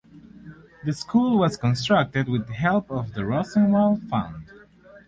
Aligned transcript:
This 0.83 1.01
school 1.01 1.37
was 1.37 1.57
constructed 1.57 2.27
with 2.27 2.49
help 2.49 2.89
of 2.89 3.13
the 3.13 3.23
Rosenwald 3.23 4.01
Fund. 4.09 4.45